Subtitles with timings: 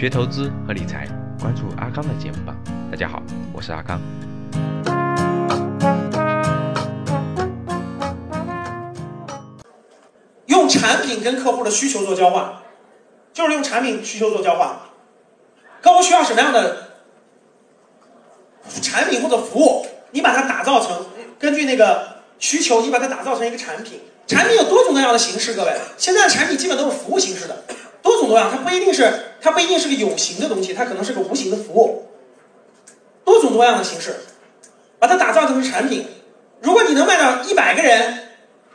[0.00, 1.06] 学投资和理财，
[1.38, 2.56] 关注阿康的节目吧。
[2.90, 3.22] 大家好，
[3.52, 4.00] 我是阿康。
[10.46, 12.50] 用产品跟客户的需求做交换，
[13.34, 14.74] 就是用产品需求做交换。
[15.82, 16.92] 客户需要什么样的
[18.80, 21.04] 产品或者服务，你把它打造成
[21.38, 24.00] 根据那个需求，你把它打造成一个产品。
[24.26, 27.64] 产品有多种多样的形式，各位，现在的产品基本都是服务形式的，
[28.20, 29.10] 多种多样，它不一定是
[29.40, 32.08] 它不一定是个有形的东西，它可能是个无形的服务，
[33.24, 34.14] 多种多样的形式，
[34.98, 36.06] 把它打造成产品。
[36.60, 38.26] 如果你能卖到一百个人。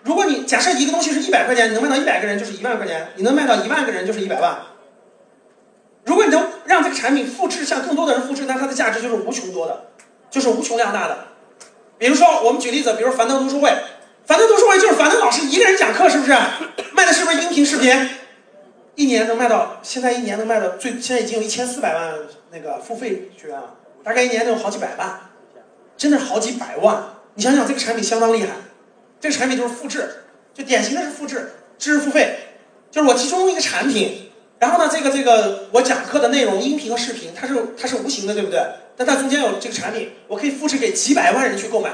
[0.03, 4.55] 如果你假设一个东西是一百块钱，你能卖到一百个人就是一万块钱，你能卖到一万个人就是一百万。
[6.03, 9.85] 如果你能让这个产品复制向更多的人复制，那它的价值就是无穷多的，
[10.29, 11.29] 就是无穷量大的。
[11.97, 13.75] 比如说，我们举例子，比如樊登读书会，
[14.27, 16.37] 樊登读书会就是樊登老师一个人讲课，是不是？
[16.93, 18.09] 卖的是不是音频视频？
[18.95, 22.15] 一年能卖到现在一年能卖到最现在已经有一千四百万
[22.51, 25.19] 那个付费学员了，大概一年能有好几百万，
[25.97, 27.03] 真的好几百万。
[27.33, 28.49] 你想想这个产品相当厉害。
[29.19, 30.23] 这个产品就是复制，
[30.53, 32.37] 就典型的是复制，知识付费，
[32.91, 38.61] 就是我集中一个产品，然后呢，这个这个我讲课的内容，音频和视频，它是它是无形的，对不对？
[38.95, 41.91] 但它中间有这个产品，我可以复制给几百万人去购买，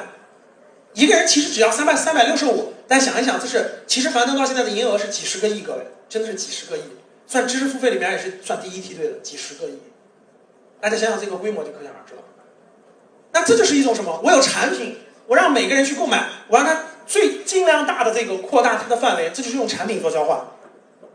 [0.94, 6.82] 一个人其实只要三百三百六十五，大家想一想，这是其实樊登到现在的营业额是几十个亿，各位，真的是几十个亿，
[7.26, 9.80] 算知识付费里面也是算第一梯队的，几十个亿，
[10.82, 12.22] 大家想想这个规模就可想而知了。
[13.32, 14.20] 那这就是一种什么？
[14.26, 14.98] 我有产品，
[15.28, 16.84] 我让每个人去购买，我让他。
[17.08, 20.48] 最尽量大的这个扩大它的范围，这就是用产品做交换，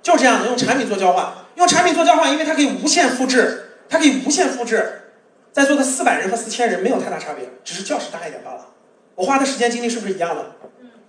[0.02, 5.12] 就是这样的，用产品做交换，用产品做交换，因为它可以无限复制，它可以无限复制，
[5.52, 8.66] 在座的四百人和四千人没有太大差别，只是教室大一点罢了。
[9.14, 10.52] 我花的时间精力是不是一样的？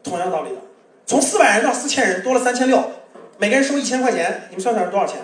[0.07, 0.55] 同样道理的，
[1.05, 2.91] 从四百人到四千人多了三千六，
[3.37, 5.17] 每个人收一千块钱，你们算算是多少钱？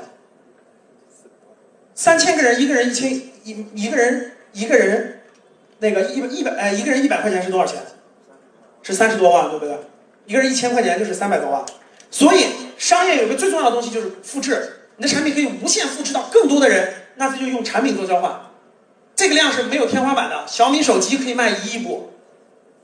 [1.95, 5.21] 三千个人，一个人一千一一个人一个人，
[5.79, 7.81] 那个一一百哎，一个人一百块钱是多少钱？
[8.81, 9.77] 是三十多万，对不对？
[10.25, 11.63] 一个人一千块钱就是三百多万，
[12.09, 12.45] 所以
[12.77, 18.41] 商业有个最重要的东西就是复制，你的产品可以无限复制到更多的人，那这就用产品做交换。
[19.15, 22.13] 这个量是没有天花板的，小米手机可以卖一亿部，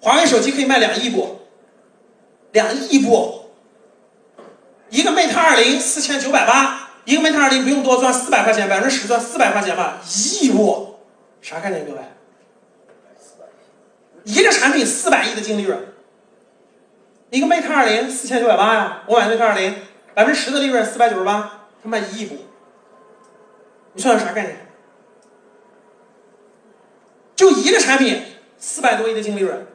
[0.02, 1.39] 华为手机可以卖两亿部，
[2.52, 3.52] 两亿部，
[4.90, 11.00] 一个 Mate 二零四千九百八，一个 Mate 二零不用多赚四百块钱，百分之十赚四百块钱吧，一亿部，
[11.42, 12.00] 啥概念，各位？
[14.24, 15.80] 一个产品四百亿的净利润，
[17.30, 19.76] 一个 Mate 二零四千九百八呀，我买 Mate 二零，
[20.14, 22.36] 百分之十的利润四百九十八，他卖一亿部，
[23.94, 24.68] 你算算啥概念？
[27.36, 28.22] 就一个产品
[28.58, 29.66] 四百多亿的净利润，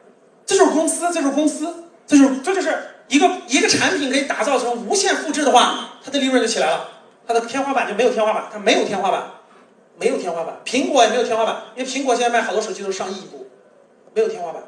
[0.44, 6.88] 这就是公司，这就是公司，这就这就是一个一个产品可以打造成无限复制的话，它的利润就起来了，
[7.26, 9.24] 它的天花板就没有天花板，它没有天花板，
[9.98, 13.48] 没有天花板，苹果也没有天花板，因为苹果现在卖好多手机都是上亿部。
[14.16, 14.62] 没有天花板，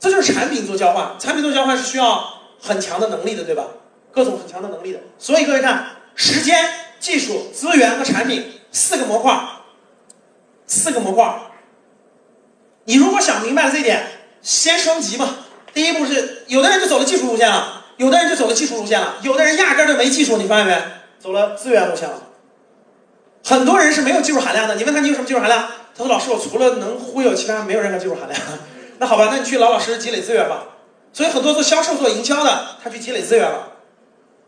[0.00, 1.16] 这就是产品做交换。
[1.20, 3.64] 产品做交换是需要很强的能力的，对吧？
[4.10, 4.98] 各种很强的能力的。
[5.18, 6.68] 所以各位看，时间、
[6.98, 9.40] 技术、资源和产品四个模块，
[10.66, 11.42] 四个模块。
[12.86, 14.04] 你如果想明白了这一点，
[14.42, 15.36] 先升级嘛。
[15.72, 20.76] 第一步是，有的人就走了技术路线了，有的人就走了技术路线了，有的人压根儿就没技术，你发现没？
[21.18, 22.22] 走了资源路线了。
[23.44, 24.74] 很多人是没有技术含量的。
[24.74, 25.66] 你问他你有什么技术含量？
[25.96, 28.40] 他说：“老师，我除了能忽悠，其他没有任何技术含量。
[28.98, 30.66] ”那好吧，那你去老老实实积累资源吧。
[31.12, 33.72] 所以很多做销售、做营销的，他去积累资源了。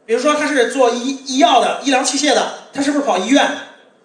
[0.06, 3.50] 比如说他是做医医药的、医疗器械的，他是不是跑医院？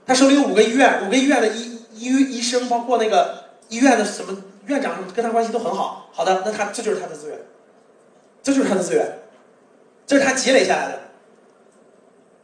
[0.06, 6.10] 他手里有五个医院，五个医院的医医医生，包括那个医院的什么院长，跟他关系都很好。
[6.14, 7.38] 好的，那他这就是他的资源，
[8.44, 9.20] 这就是他的资源，
[10.06, 11.00] 这是他积累下来的。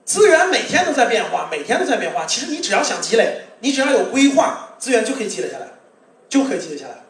[0.05, 2.25] 资源每天都在变化，每天都在变化。
[2.25, 5.67] 其实你只要想积累，你只要有规划，资源就可以积累下来，
[6.27, 7.03] 就可以积累下来。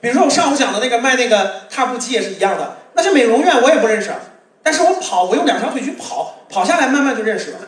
[0.00, 4.12] 比如说我上午讲的那个卖那个踏步机也是一样的，那些美容院我也不认识，
[4.62, 7.58] 但是我跑，我用两条腿去跑，跑下来慢慢就认识了。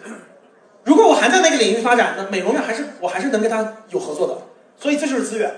[0.85, 4.37] 如果我还在那个领域发展，那美容院还是我还是能跟他有合作的。
[4.79, 5.51] 所以这就是资源。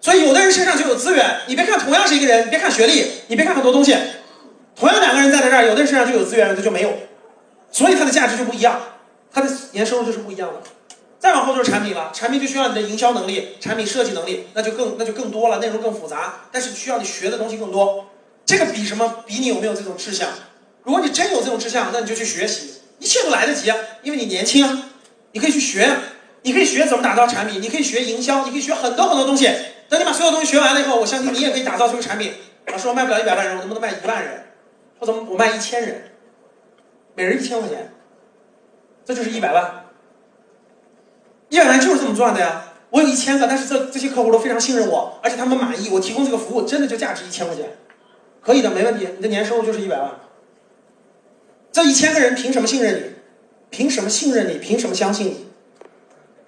[0.00, 3.94] 所以有的人身上就有资源，你别看同样是一个人，你别看学历，你别看很多东西，
[4.74, 6.92] 同样两个人站在这儿，有的人身上就有资源，他就没有。
[7.70, 8.80] 所以它的价值就不一样，
[9.32, 10.60] 它的年收入就是不一样的。
[11.18, 18.06] 再往后就是产品了，产品就需要你的营销能力、产品设计能力，那就更那就更多了，内容更复杂，但是需要你学的东西更多。
[18.46, 19.22] 这个比什么？
[19.26, 20.30] 比你有没有这种志向？
[20.82, 24.88] 如果你真有这种志向，那你就去学习，一切都来得及啊，因为你年轻啊，
[25.32, 25.94] 你可以去学，
[26.42, 29.50] 你可以学怎么打造产品，你可以学营销，你可以学很多很多东西。
[29.90, 32.32] 等你把所有东西学完了以后，我相信你也可以打造出个产品。
[32.68, 34.46] 老师，我卖不了一百万人，我能不能卖一万人？
[35.00, 36.12] 或者我卖一千人？
[37.16, 37.92] 每人一千块钱，
[39.04, 39.86] 这就是一百万。
[41.48, 42.66] 一百万就是这么赚的呀！
[42.90, 47.76] 我有一千个，但是这这些客户都非常信任我，而且他们满意，我提供这个服务真的就价值一千块钱，
[48.40, 49.08] 可以的，没问题。
[49.16, 50.12] 你的年收入就是一百万。
[51.72, 53.10] 这一千个人凭什么信任你？
[53.70, 54.58] 凭什么信任你？
[54.58, 55.48] 凭什么相信你？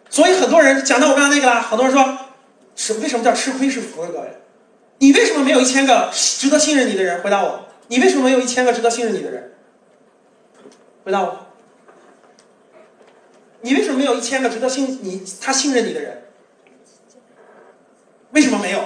[0.09, 2.19] 所以很多人讲到我刚才那个了，很多人说，
[2.75, 4.39] 是为什么叫吃亏是福的各位？
[4.99, 7.21] 你为什么没有一千个值得信任你的人？
[7.23, 9.55] 回答我，你为什么没有一千个值得信任你的人？
[11.05, 11.47] 回答我。
[13.63, 16.25] 你为什么没有一千个值得信你他信任你的人？
[18.31, 18.85] 为什么没有？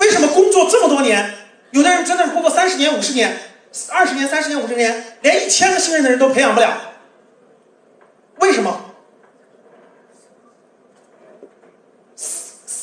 [0.00, 1.34] 为什么工作这么多年，
[1.70, 3.36] 有的人真的是工作三十年、五十年、
[3.90, 6.92] 二十年、三十年、五十年，连一千个信任的人都培养不了？
[8.40, 8.94] 为什么？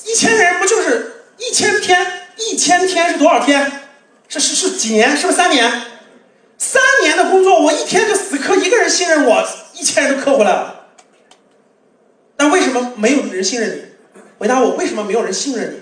[0.05, 2.05] 一千人不就是一千天？
[2.35, 3.71] 一千天是多少天？
[4.27, 5.15] 是是是几年？
[5.15, 5.81] 是不是三年？
[6.57, 10.87] 三年的工作，我一天就死磕一个人信任我，一千人都磕回来了。
[12.35, 14.21] 但为什么没有人信任你？
[14.37, 15.79] 回答我，为什么没有人信任你？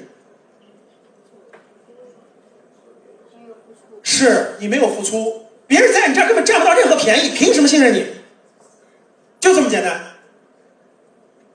[4.04, 8.06] 是你没有付出，别人在你这儿根本占不到任何便宜，凭什么信任你？
[9.40, 10.00] 就这么简单。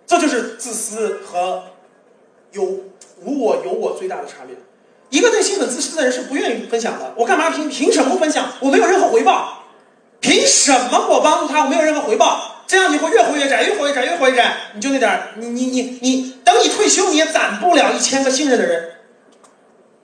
[0.05, 1.65] 这就是自私和
[2.53, 2.63] 有
[3.23, 4.57] 无我有我最大的差别。
[5.11, 7.13] 一个内心很自私的人是不愿意分享的。
[7.17, 8.53] 我干嘛凭凭什么分享？
[8.61, 9.65] 我没有任何回报，
[10.21, 11.65] 凭什么我帮助他？
[11.65, 12.65] 我没有任何回报。
[12.67, 14.57] 这样你会越活越窄，越活越窄，越活越窄。
[14.75, 18.93] 你就那点儿，你你你你，等你退休，你也攒不了一千个信任的人。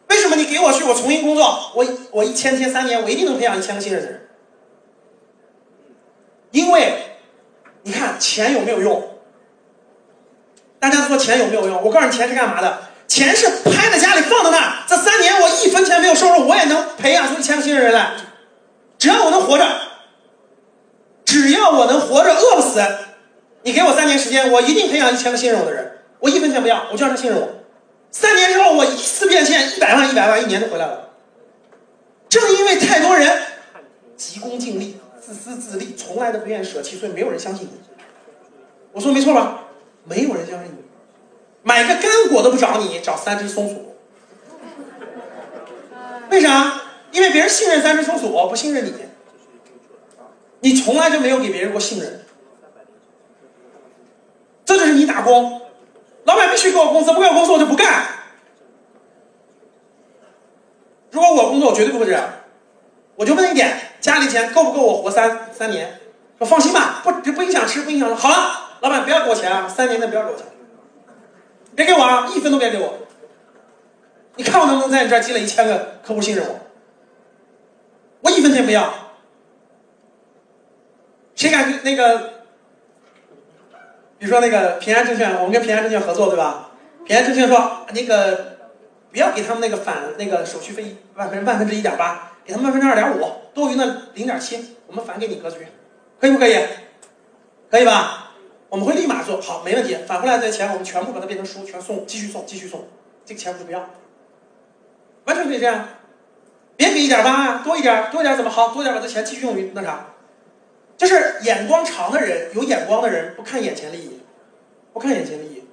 [0.08, 4.28] 为什么你给我去，我重新工作，我我一千天三年，我一定能培养一千个信任的人？
[6.50, 6.92] 因为，
[7.84, 9.17] 你看钱有没有用？
[10.80, 11.82] 大家说钱有没有用？
[11.82, 12.78] 我告诉你，钱是干嘛的？
[13.06, 18.12] 钱是拍在家里放在那儿，这三年我一分钱没有收入，我也能培养出一千个信任人来。
[18.98, 19.66] 只要我能活着。
[21.24, 22.82] 只要我能活着，饿不死，
[23.62, 25.98] 你给我三年时间，我一定培养一千个信任我的人。
[26.20, 27.48] 我一分钱不要，我就让他信任我。
[28.10, 31.10] 三年之后，我一次变现，一百万、一百万，一年就回来了。
[32.28, 33.42] 正因为太多人
[34.16, 37.78] 急功近利、自私自利，从来都不愿意舍弃，所以没有人相信你。
[38.92, 39.64] 我说没错吧？
[40.08, 40.84] 没有人相信你。
[41.62, 43.96] 买个干果都不找你，找三只松鼠。
[46.30, 46.82] 为啥？
[47.10, 48.94] 因为别人信任三只松鼠，不信任你。
[50.60, 52.24] 你从来就没有给别人过信任，
[54.64, 55.62] 这就是你打工，
[56.24, 58.06] 老板必须给我工资，不给我工资我就不干。
[61.10, 62.28] 如果我工作，我绝对不会这样。
[63.16, 66.00] 我就问一点，家里钱够不够我活三三年？
[66.38, 68.14] 说放心吧，不不影响吃，不影响。
[68.14, 70.46] 好了，老板不要给我钱啊，三年内不要给我钱，
[71.74, 72.94] 别给我啊，一分都别给我。
[74.36, 76.60] 你看我能不能在你这儿积累一千个客户信任我？
[78.20, 78.92] 我一分钱不要。
[81.34, 82.18] 谁敢跟那个，
[84.18, 86.70] 比如说那个平安证券，我们跟平安证券合作，对吧？
[87.04, 88.58] 平安证券说那个
[89.10, 93.24] 不要给他们那个返那个手续费万分万分之一点八，给他们万分之二点五，
[93.54, 95.66] 多余的零点七，我们返给你格局，
[96.20, 96.58] 可以不可以？
[97.70, 98.27] 可以吧？
[98.68, 99.96] 我们会立马做好，没问题。
[100.06, 102.86] 返回来的钱我们全部把它变成书，全送，继续送，继续送，
[103.24, 103.88] 这个钱我就不要，
[105.24, 105.88] 完全可以这样。
[106.76, 108.68] 别给一点八啊，多一点，多一点怎么好？
[108.68, 110.06] 多一点把这钱继续用于那啥。
[110.96, 114.20] 就是眼光长的人，有眼光的人不看眼前利益，
[114.92, 115.64] 不看眼前利益，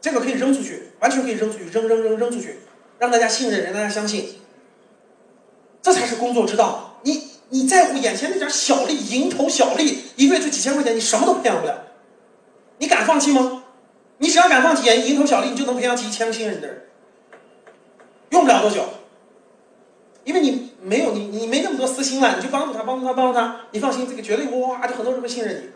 [0.00, 2.60] 这个可以扔出去，完全可以扔出去，扔扔扔扔出去，
[2.98, 4.40] 让大家信任，让大家相信，
[5.80, 6.98] 这才是工作之道。
[7.02, 11.85] 你你在乎眼前那点小利，蝇头小利，一个月就几千块钱，你什么都培养不了，
[12.78, 13.62] 你敢放弃吗？
[14.18, 16.88] 你只要敢放弃眼蝇头小利，你就能培养起一千个信任的人，
[18.30, 18.84] 用不了多久。
[20.24, 25.70] 因为你没有你你没那么多私心了，你就帮助他帮助他帮助他，你放心，这个绝对哇就很多人会信任你，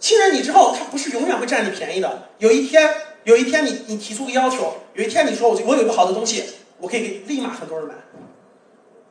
[0.00, 2.28] 信任你之后，他不是永远会占你便宜的。
[2.38, 2.90] 有一天
[3.24, 6.44] 有一天你你提出个要求，有一天你说我我有一个好的东西，
[6.78, 7.94] 我可以给立马很多人买，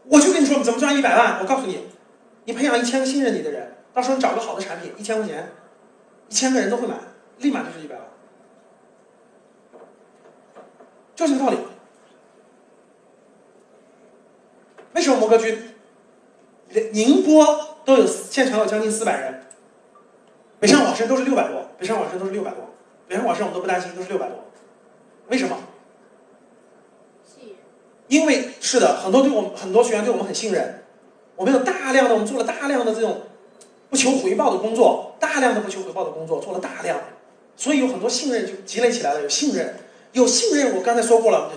[0.05, 1.79] 我就跟你说怎么赚一百万，我告诉你，
[2.45, 5.51] 你培养一千个信任你的人，到时候你找个好的产品，一千块钱，
[6.29, 6.95] 一千个人都会买，
[7.37, 8.03] 立马就是一百万，
[11.15, 11.57] 就这个道理。
[14.93, 15.73] 为什么摩格军？
[16.91, 19.45] 宁波都有现场有将近四百人，
[20.59, 22.69] 北上广深都是六百多，北上广深都是六百多，
[23.07, 24.45] 北上广深我们都不担心，都是六百多。
[25.29, 25.57] 为什么？
[28.07, 30.83] 因为是的，很多对我们很多学员对我们很信任，
[31.35, 33.21] 我们有大量的，我们做了大量的这种
[33.89, 36.99] 不求回报的工作，大量的不求回报的工作做了大量，
[37.55, 39.75] 所以有很多信任就积累起来了，有信任，
[40.13, 41.51] 有信任，我刚才说过了。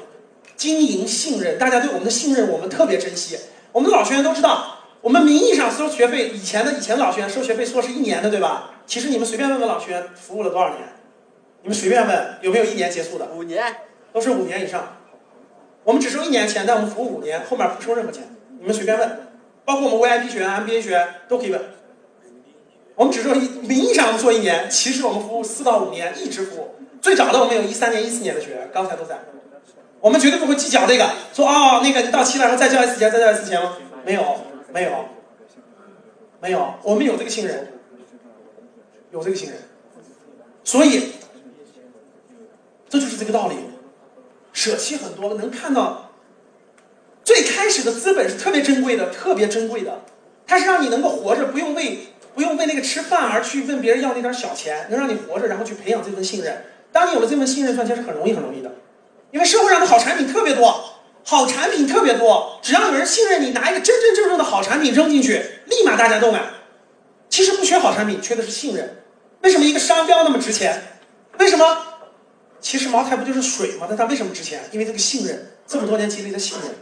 [0.56, 3.38] 经营信任，大家对我们的信任，我们特别珍惜。
[3.72, 8.74] 我们的老学员都知道，我们名义上收学费，以前的以前老学员收学费说是一年的，对吧？
[8.86, 10.80] 其实你们随便问问老学员服务了多少年，
[11.62, 13.64] 你们随便问有没有一年结束的，五年，
[14.12, 14.98] 都是五年以上。
[15.84, 18.36] 我们只收一年钱，但我们服务五年，后面不收任何钱。
[18.58, 19.28] 你们随便问，
[19.64, 21.60] 包括我们 VIP 学员、MBA 学员都可以问。
[23.00, 26.74] 我们只收一名义上做一年，其实我们服务四到五年，一直服务。
[27.00, 29.20] 最早的我们有一三年、一四年的学员，刚才都在。
[30.00, 32.02] 我们绝对不会计较这个，说哦那个。
[32.02, 33.74] 你到期了，然后再交一次钱，再交一次钱吗？
[34.04, 34.22] 没有，
[34.74, 35.06] 没有，
[36.42, 37.30] 没有，我们有这个。
[37.30, 37.72] 信任，
[39.12, 39.34] 有这个。
[39.34, 39.56] 信任，
[40.62, 41.12] 所以
[42.86, 43.32] 这就是这个。
[43.32, 43.54] 道理。
[44.52, 46.10] 舍弃很多了，能看到
[47.24, 50.02] 最开始的资本是特别珍贵的，特别珍贵的，
[50.46, 52.00] 它是让你能够活着，不用为
[52.34, 56.64] 不用为那个吃饭而去问别人要那点小钱，能让你活着，然后去培养这份信任。
[56.92, 58.70] 当你有了这份信任，赚钱是很容易很容易的，
[59.30, 60.94] 因为社会上的好产品特别多，
[61.24, 66.42] 好产品特别多，只要有人信任你，拿一个真真正正的好产品扔进去，立马大家都买。
[67.28, 69.02] 其实不缺好产品，缺的是信任。
[69.42, 70.82] 为什么一个商标那么值钱？
[71.38, 71.86] 为什么？
[72.60, 73.86] 其实茅台不就是水吗？
[73.88, 74.62] 但它为什么值钱？
[74.72, 76.74] 因为这个信任，这么多年积累的信任。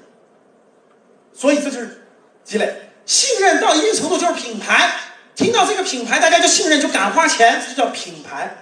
[1.33, 2.05] 所以这就是
[2.43, 4.91] 积累信任到一定程度就是品牌。
[5.39, 8.57] 听到这个品牌，大家就信任，就敢花钱，这就叫品牌。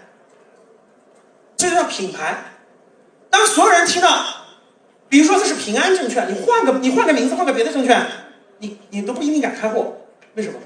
[1.57, 2.37] 这就叫品牌。
[3.31, 4.27] 当所有人听到，
[5.09, 8.07] 比如说这是平安证券，你换个你换个名字，换个别的证券，
[8.59, 10.03] 你你都不一定敢开户。
[10.35, 10.59] 为什么？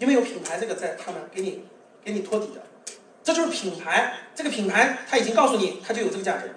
[0.00, 1.64] 因为有品牌这个在，他们给你
[2.04, 2.60] 给你托底的。
[3.22, 6.54] 这就是品牌，这个品牌它已经告诉你，它就有这个价值。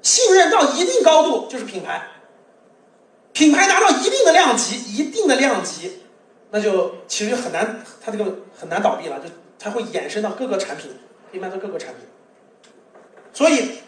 [0.00, 2.04] 信任到一定高度就是品牌，
[3.34, 6.04] 品牌达到一定的量级，一定的量级，
[6.50, 8.24] 那就其实很难，它这个
[8.58, 9.26] 很难倒闭了，就
[9.58, 10.90] 它会衍生到各个产品，
[11.30, 12.06] 可以卖到各个产品。
[13.32, 13.80] 所以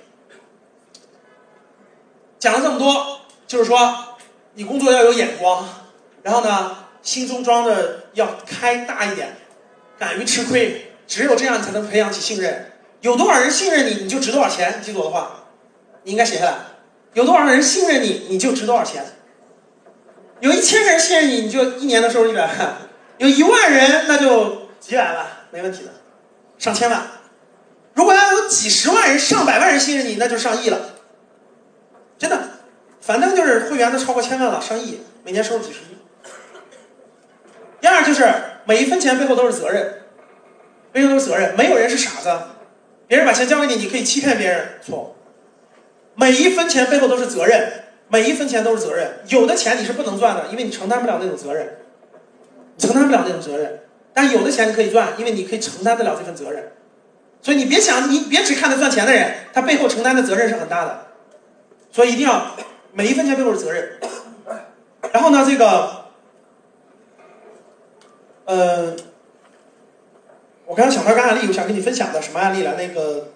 [2.39, 4.17] 讲了这么多，就是说
[4.55, 5.69] 你工作要有眼光，
[6.23, 9.37] 然后呢，心中装的要开大一点，
[9.99, 10.93] 敢于吃亏。
[11.07, 12.73] 只有这样，你才能培养起信任。
[13.01, 14.81] 有多少人信任你，你就值多少钱。
[14.81, 15.45] 记住我的话，
[16.05, 16.59] 你应该写下来。
[17.15, 19.05] 有多少人信任你，你就值多少钱。
[20.41, 22.57] 有一千个人信任你，你就一年的收入一百万；
[23.19, 25.91] 有一万人，那就几百万，没问题的，
[26.59, 27.03] 上千万。
[27.95, 30.97] 如果要有几十万人、上百万人信任你，那就上亿了。
[32.19, 32.39] 真的，
[33.01, 35.97] 反正就是会员都超过千万了，上亿，每年收入几十亿。
[37.81, 38.27] 第二就是
[38.67, 39.97] 每一分钱背后都是责任。
[40.93, 42.37] 背后都是责任，没有人是傻子。
[43.07, 45.17] 别人把钱交给你，你可以欺骗别人，错。
[46.17, 47.80] 每一分钱背后都是责任，
[48.11, 49.21] 每一分钱都是责任。
[49.29, 51.79] 有的钱你是不能赚的，因为你承担不了那种责任，
[52.77, 53.81] 承担不了那种责任。
[54.13, 56.73] 但有的钱你可以赚，因为你可以承担得了这份责任。
[57.41, 61.07] 所以你别想，你别只看他赚钱的人，他背后承担的责任是很大的。
[61.91, 62.55] 所以一定要
[62.93, 63.99] 每一分钱背后是责任。
[65.13, 66.05] 然后呢，这个，
[68.45, 68.97] 呃。
[70.67, 72.77] 我刚刚想到个案例，我想跟你分享的什么案例了？
[72.77, 73.31] 那个，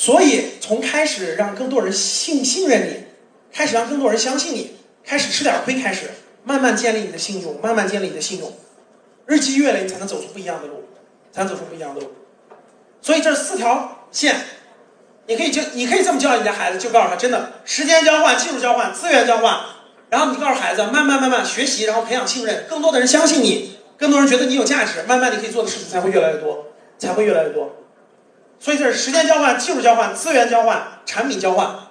[0.00, 3.04] 所以从开始让更多人信信任你，
[3.52, 6.06] 开始让更多人相信你，开始吃点亏，开始
[6.42, 8.50] 慢慢建立你的信用，慢慢建立你的信用，
[9.26, 10.84] 日积月累，你才能走出不一样的路，
[11.30, 12.12] 才能走出不一样的路。
[13.02, 14.36] 所以这四条线，
[15.26, 19.60] 你可以就你可以这么教你家孩子，就告诉他，真的，时间交换、技术交换、资源交换，
[20.08, 23.76] 然后你告诉孩子，慢慢慢慢学习，然后培养信任，更多的人相信你。
[23.98, 27.76] 更多人觉得你有价值，慢慢你可以做的事情才会越来越多，才会越来越多。
[28.60, 31.88] 所以这是时间交换、技术交换、资源交换、产品交换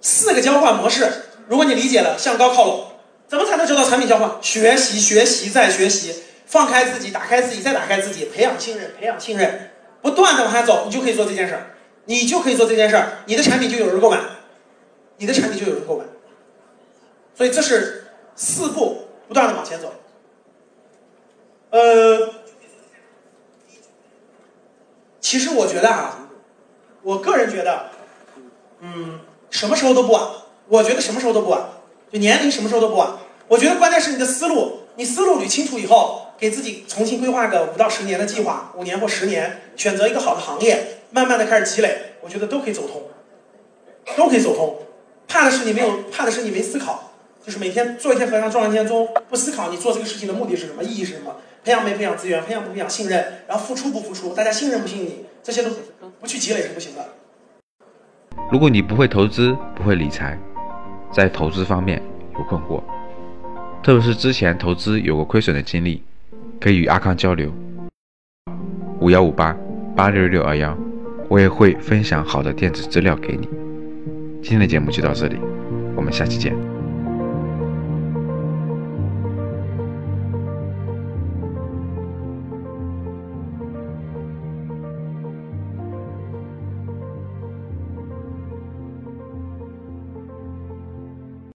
[0.00, 1.10] 四个交换模式。
[1.48, 2.86] 如果你理解了，向高靠拢。
[3.26, 4.30] 怎么才能做到产品交换？
[4.42, 9.70] 学习、学习再学习，放开自己，打开自己，再打开自己，培养信任，培养信任，
[10.02, 14.20] 不断的往下走，你就可以做这件事儿，你就可以做这件事儿，你的产品就有人购买，
[15.16, 16.04] 你的产品就有人购买。
[17.34, 19.94] 所以这是四步，不断的往前走。
[21.70, 22.34] 呃，
[25.34, 26.28] 其实我觉得啊，
[27.02, 27.86] 我个人觉得，
[28.78, 29.18] 嗯，
[29.50, 30.22] 什么时候都不晚。
[30.68, 31.60] 我觉得什么时候都不晚，
[32.12, 33.14] 就年龄什么时候都不晚。
[33.48, 43.02] 我觉得关键是你的思路，你思路捋清楚以后，给自己重新规划个五到十年的计划，五年或十年，选择一个好的行业，慢慢的开始积累，我觉得都可以走通，
[44.16, 44.78] 都可以走通。
[45.26, 47.10] 怕的是你没有，怕的是你没思考，
[47.44, 51.34] 就是每天做一天和尚撞一天钟，不思考你做这个事情的目的是什么，意义是什么。
[51.64, 55.70] 培养没培养资源，培养不培养信任，然后付出不付出，大家信任不信你，这些都
[56.20, 57.02] 不去积累是不行的。
[58.52, 60.38] 如果你不会投资，不会理财，
[61.10, 62.02] 在投资方面
[62.36, 62.82] 有困惑，
[63.82, 66.02] 特别是之前投资有过亏损的经历，
[66.60, 67.50] 可以与阿康交流。
[69.00, 69.56] 五幺五八
[69.96, 70.76] 八六六二幺，
[71.28, 73.48] 我也会分享好的电子资料给你。
[74.42, 75.38] 今天的节目就到这里，
[75.96, 76.54] 我们下期见。